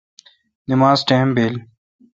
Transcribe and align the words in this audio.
نماز 0.69 0.99
ٹیم 1.07 1.27
بیل۔ 1.35 1.55